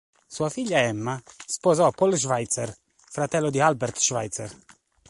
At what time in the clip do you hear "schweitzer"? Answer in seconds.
2.17-2.75, 3.99-4.51